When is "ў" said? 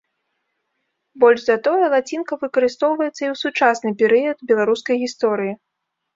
3.33-3.41